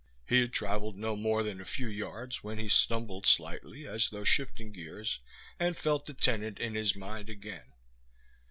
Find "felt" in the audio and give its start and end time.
5.77-6.07